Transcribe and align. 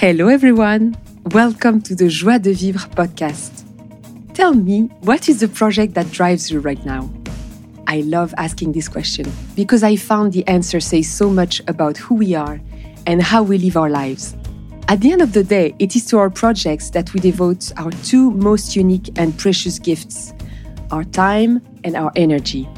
Hello 0.00 0.28
everyone! 0.28 0.96
Welcome 1.32 1.82
to 1.82 1.92
the 1.92 2.06
Joie 2.06 2.38
de 2.38 2.52
Vivre 2.52 2.88
podcast. 2.90 3.64
Tell 4.32 4.54
me, 4.54 4.82
what 5.00 5.28
is 5.28 5.40
the 5.40 5.48
project 5.48 5.94
that 5.94 6.08
drives 6.12 6.52
you 6.52 6.60
right 6.60 6.78
now? 6.86 7.10
I 7.88 8.02
love 8.02 8.32
asking 8.38 8.70
this 8.70 8.86
question 8.88 9.26
because 9.56 9.82
I 9.82 9.96
found 9.96 10.34
the 10.34 10.46
answer 10.46 10.78
says 10.78 11.08
so 11.08 11.28
much 11.28 11.60
about 11.66 11.96
who 11.96 12.14
we 12.14 12.36
are 12.36 12.60
and 13.08 13.20
how 13.20 13.42
we 13.42 13.58
live 13.58 13.76
our 13.76 13.90
lives. 13.90 14.36
At 14.86 15.00
the 15.00 15.10
end 15.10 15.20
of 15.20 15.32
the 15.32 15.42
day, 15.42 15.74
it 15.80 15.96
is 15.96 16.06
to 16.10 16.18
our 16.18 16.30
projects 16.30 16.90
that 16.90 17.12
we 17.12 17.18
devote 17.18 17.72
our 17.76 17.90
two 18.04 18.30
most 18.30 18.76
unique 18.76 19.18
and 19.18 19.36
precious 19.36 19.80
gifts 19.80 20.32
our 20.92 21.02
time 21.02 21.60
and 21.82 21.96
our 21.96 22.12
energy. 22.14 22.68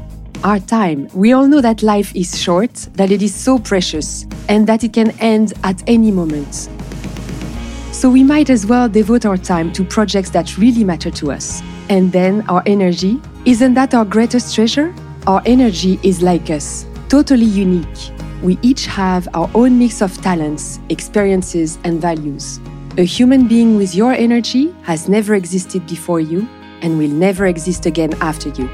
Our 0.42 0.58
time. 0.58 1.06
We 1.12 1.34
all 1.34 1.46
know 1.46 1.60
that 1.60 1.82
life 1.82 2.16
is 2.16 2.40
short, 2.40 2.72
that 2.94 3.10
it 3.10 3.20
is 3.20 3.34
so 3.34 3.58
precious, 3.58 4.24
and 4.48 4.66
that 4.68 4.84
it 4.84 4.94
can 4.94 5.10
end 5.20 5.52
at 5.64 5.82
any 5.86 6.10
moment. 6.10 6.70
So 8.00 8.08
we 8.08 8.24
might 8.24 8.48
as 8.48 8.64
well 8.64 8.88
devote 8.88 9.26
our 9.26 9.36
time 9.36 9.72
to 9.74 9.84
projects 9.84 10.30
that 10.30 10.56
really 10.56 10.84
matter 10.84 11.10
to 11.10 11.32
us. 11.32 11.62
And 11.90 12.10
then 12.10 12.42
our 12.48 12.62
energy. 12.64 13.20
Isn't 13.44 13.74
that 13.74 13.94
our 13.94 14.04
greatest 14.04 14.54
treasure? 14.54 14.94
Our 15.26 15.42
energy 15.44 16.00
is 16.02 16.22
like 16.22 16.48
us, 16.48 16.86
totally 17.08 17.44
unique 17.44 18.10
we 18.42 18.58
each 18.62 18.86
have 18.86 19.28
our 19.34 19.50
own 19.54 19.78
mix 19.78 20.00
of 20.00 20.16
talents, 20.22 20.80
experiences, 20.88 21.78
and 21.84 22.00
values. 22.00 22.58
A 22.96 23.02
human 23.02 23.46
being 23.46 23.76
with 23.76 23.94
your 23.94 24.12
energy 24.12 24.74
has 24.82 25.08
never 25.08 25.34
existed 25.34 25.86
before 25.86 26.20
you 26.20 26.48
and 26.82 26.98
will 26.98 27.10
never 27.10 27.46
exist 27.46 27.86
again 27.86 28.14
after 28.22 28.48
you. 28.50 28.68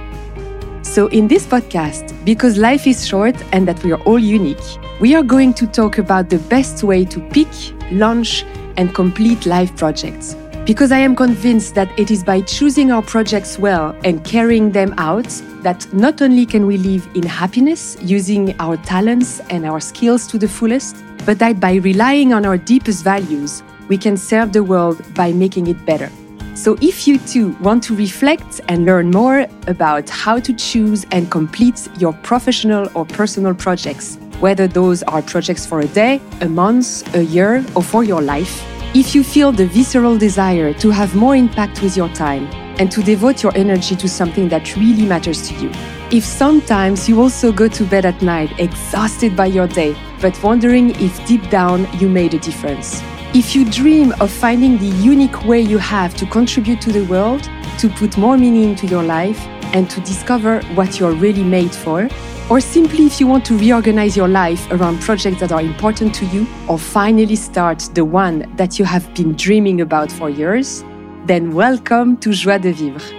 So, 0.82 1.08
in 1.08 1.26
this 1.26 1.44
podcast, 1.44 2.24
because 2.24 2.56
life 2.56 2.86
is 2.86 3.06
short 3.06 3.34
and 3.52 3.66
that 3.66 3.82
we 3.82 3.92
are 3.92 4.00
all 4.02 4.18
unique, 4.20 4.62
we 5.00 5.14
are 5.14 5.24
going 5.24 5.52
to 5.54 5.66
talk 5.66 5.98
about 5.98 6.30
the 6.30 6.38
best 6.38 6.84
way 6.84 7.04
to 7.06 7.20
pick, 7.30 7.48
launch, 7.90 8.44
and 8.76 8.94
complete 8.94 9.46
life 9.46 9.74
projects 9.76 10.36
because 10.66 10.90
I 10.90 10.98
am 10.98 11.14
convinced 11.14 11.76
that 11.76 11.96
it 11.96 12.10
is 12.10 12.24
by 12.24 12.40
choosing 12.40 12.90
our 12.90 13.00
projects 13.00 13.56
well 13.56 13.96
and 14.02 14.24
carrying 14.24 14.72
them 14.72 14.94
out 14.98 15.28
that 15.62 15.86
not 15.94 16.20
only 16.20 16.44
can 16.44 16.66
we 16.66 16.76
live 16.76 17.08
in 17.14 17.22
happiness 17.22 17.96
using 18.02 18.52
our 18.58 18.76
talents 18.78 19.38
and 19.48 19.64
our 19.64 19.78
skills 19.78 20.26
to 20.26 20.38
the 20.38 20.48
fullest, 20.48 20.96
but 21.24 21.38
that 21.38 21.60
by 21.60 21.74
relying 21.74 22.32
on 22.32 22.44
our 22.44 22.58
deepest 22.58 23.04
values, 23.04 23.62
we 23.86 23.96
can 23.96 24.16
serve 24.16 24.52
the 24.52 24.64
world 24.64 25.00
by 25.14 25.30
making 25.30 25.68
it 25.68 25.86
better. 25.86 26.10
So, 26.56 26.76
if 26.80 27.06
you 27.06 27.18
too 27.18 27.50
want 27.60 27.84
to 27.84 27.94
reflect 27.94 28.60
and 28.68 28.86
learn 28.86 29.10
more 29.12 29.46
about 29.68 30.08
how 30.10 30.40
to 30.40 30.52
choose 30.52 31.04
and 31.12 31.30
complete 31.30 31.86
your 31.98 32.12
professional 32.24 32.90
or 32.94 33.04
personal 33.04 33.54
projects, 33.54 34.18
whether 34.40 34.66
those 34.66 35.02
are 35.04 35.22
projects 35.22 35.64
for 35.66 35.80
a 35.80 35.86
day, 35.86 36.20
a 36.40 36.48
month, 36.48 37.14
a 37.14 37.24
year, 37.24 37.64
or 37.74 37.82
for 37.82 38.04
your 38.04 38.20
life, 38.20 38.64
if 38.94 39.14
you 39.14 39.24
feel 39.24 39.52
the 39.52 39.66
visceral 39.66 40.16
desire 40.16 40.72
to 40.74 40.90
have 40.90 41.14
more 41.14 41.36
impact 41.36 41.82
with 41.82 41.96
your 41.96 42.08
time 42.10 42.46
and 42.78 42.90
to 42.92 43.02
devote 43.02 43.42
your 43.42 43.56
energy 43.56 43.96
to 43.96 44.08
something 44.08 44.48
that 44.48 44.76
really 44.76 45.06
matters 45.06 45.48
to 45.48 45.54
you, 45.54 45.70
if 46.10 46.24
sometimes 46.24 47.08
you 47.08 47.20
also 47.20 47.50
go 47.50 47.68
to 47.68 47.84
bed 47.84 48.04
at 48.04 48.22
night 48.22 48.58
exhausted 48.60 49.36
by 49.36 49.46
your 49.46 49.66
day, 49.66 49.96
but 50.20 50.40
wondering 50.42 50.90
if 50.90 51.26
deep 51.26 51.48
down 51.50 51.86
you 51.98 52.08
made 52.08 52.32
a 52.32 52.38
difference, 52.38 53.02
if 53.34 53.54
you 53.54 53.68
dream 53.70 54.14
of 54.20 54.30
finding 54.30 54.78
the 54.78 54.86
unique 54.86 55.44
way 55.44 55.60
you 55.60 55.78
have 55.78 56.14
to 56.16 56.26
contribute 56.26 56.80
to 56.80 56.92
the 56.92 57.04
world, 57.04 57.42
to 57.78 57.88
put 57.90 58.16
more 58.16 58.38
meaning 58.38 58.70
into 58.70 58.86
your 58.86 59.02
life, 59.02 59.38
and 59.76 59.90
to 59.90 60.00
discover 60.00 60.62
what 60.74 60.98
you're 60.98 61.12
really 61.12 61.44
made 61.44 61.70
for, 61.70 62.08
or 62.48 62.60
simply 62.60 63.04
if 63.04 63.20
you 63.20 63.26
want 63.26 63.44
to 63.44 63.58
reorganize 63.58 64.16
your 64.16 64.26
life 64.26 64.66
around 64.72 64.98
projects 65.02 65.38
that 65.38 65.52
are 65.52 65.60
important 65.60 66.14
to 66.14 66.24
you, 66.26 66.46
or 66.66 66.78
finally 66.78 67.36
start 67.36 67.80
the 67.92 68.02
one 68.02 68.50
that 68.56 68.78
you 68.78 68.86
have 68.86 69.12
been 69.14 69.34
dreaming 69.34 69.82
about 69.82 70.10
for 70.10 70.30
years, 70.30 70.82
then 71.26 71.52
welcome 71.52 72.16
to 72.16 72.32
Joie 72.32 72.58
de 72.58 72.72
Vivre. 72.72 73.14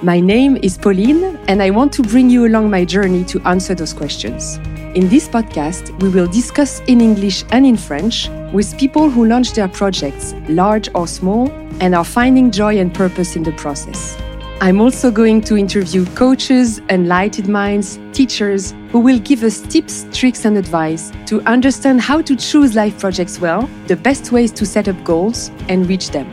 My 0.00 0.20
name 0.20 0.56
is 0.58 0.78
Pauline, 0.78 1.36
and 1.48 1.60
I 1.60 1.70
want 1.70 1.92
to 1.94 2.02
bring 2.04 2.30
you 2.30 2.46
along 2.46 2.70
my 2.70 2.84
journey 2.84 3.24
to 3.24 3.40
answer 3.40 3.74
those 3.74 3.92
questions. 3.92 4.58
In 4.94 5.08
this 5.08 5.26
podcast, 5.26 5.90
we 6.00 6.08
will 6.08 6.28
discuss 6.28 6.80
in 6.86 7.00
English 7.00 7.44
and 7.50 7.66
in 7.66 7.76
French 7.76 8.28
with 8.52 8.78
people 8.78 9.10
who 9.10 9.26
launch 9.26 9.54
their 9.54 9.68
projects, 9.68 10.34
large 10.48 10.88
or 10.94 11.08
small, 11.08 11.50
and 11.80 11.96
are 11.96 12.04
finding 12.04 12.52
joy 12.52 12.78
and 12.78 12.94
purpose 12.94 13.34
in 13.34 13.42
the 13.42 13.52
process. 13.52 14.16
I'm 14.58 14.80
also 14.80 15.10
going 15.10 15.42
to 15.42 15.56
interview 15.58 16.06
coaches, 16.14 16.80
enlightened 16.88 17.46
minds, 17.46 17.98
teachers 18.12 18.72
who 18.90 19.00
will 19.00 19.18
give 19.18 19.42
us 19.42 19.60
tips, 19.60 20.06
tricks, 20.14 20.46
and 20.46 20.56
advice 20.56 21.12
to 21.26 21.42
understand 21.42 22.00
how 22.00 22.22
to 22.22 22.34
choose 22.34 22.74
life 22.74 22.98
projects 22.98 23.38
well, 23.38 23.68
the 23.86 23.96
best 23.96 24.32
ways 24.32 24.50
to 24.52 24.64
set 24.64 24.88
up 24.88 24.96
goals, 25.04 25.50
and 25.68 25.86
reach 25.86 26.08
them. 26.10 26.26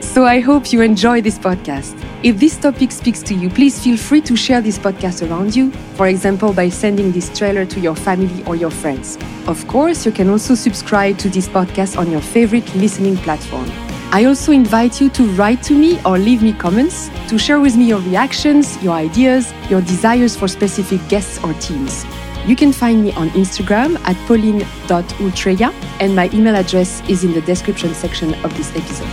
So 0.00 0.24
I 0.24 0.40
hope 0.40 0.72
you 0.72 0.80
enjoy 0.80 1.20
this 1.20 1.38
podcast. 1.38 2.02
If 2.22 2.40
this 2.40 2.56
topic 2.56 2.90
speaks 2.92 3.22
to 3.24 3.34
you, 3.34 3.50
please 3.50 3.78
feel 3.84 3.98
free 3.98 4.22
to 4.22 4.36
share 4.36 4.62
this 4.62 4.78
podcast 4.78 5.28
around 5.28 5.54
you, 5.54 5.70
for 5.96 6.08
example, 6.08 6.54
by 6.54 6.70
sending 6.70 7.12
this 7.12 7.28
trailer 7.38 7.66
to 7.66 7.78
your 7.78 7.94
family 7.94 8.42
or 8.44 8.56
your 8.56 8.70
friends. 8.70 9.18
Of 9.46 9.68
course, 9.68 10.06
you 10.06 10.12
can 10.12 10.30
also 10.30 10.54
subscribe 10.54 11.18
to 11.18 11.28
this 11.28 11.46
podcast 11.46 11.98
on 11.98 12.10
your 12.10 12.22
favorite 12.22 12.74
listening 12.74 13.18
platform. 13.18 13.70
I 14.12 14.24
also 14.24 14.52
invite 14.52 15.00
you 15.00 15.10
to 15.10 15.24
write 15.32 15.62
to 15.64 15.74
me 15.74 16.00
or 16.04 16.16
leave 16.16 16.42
me 16.42 16.52
comments 16.52 17.10
to 17.28 17.36
share 17.36 17.60
with 17.60 17.76
me 17.76 17.86
your 17.86 18.00
reactions, 18.00 18.80
your 18.82 18.94
ideas, 18.94 19.52
your 19.68 19.80
desires 19.80 20.36
for 20.36 20.48
specific 20.48 21.00
guests 21.08 21.42
or 21.42 21.52
teams. 21.54 22.04
You 22.46 22.54
can 22.54 22.72
find 22.72 23.02
me 23.02 23.12
on 23.12 23.30
Instagram 23.30 23.98
at 24.04 24.16
pauline.ultreya, 24.28 25.72
and 26.00 26.14
my 26.14 26.30
email 26.32 26.54
address 26.54 27.02
is 27.08 27.24
in 27.24 27.32
the 27.32 27.40
description 27.40 27.92
section 27.94 28.32
of 28.44 28.56
this 28.56 28.70
episode. 28.76 29.08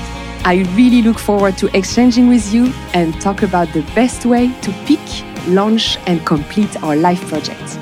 I 0.45 0.65
really 0.75 1.01
look 1.01 1.17
forward 1.17 1.57
to 1.57 1.75
exchanging 1.75 2.27
with 2.27 2.53
you 2.53 2.71
and 2.93 3.19
talk 3.19 3.41
about 3.41 3.73
the 3.73 3.81
best 3.95 4.25
way 4.25 4.53
to 4.61 4.71
pick, 4.85 4.99
launch, 5.47 5.97
and 6.05 6.23
complete 6.25 6.81
our 6.83 6.95
life 6.95 7.27
project. 7.27 7.79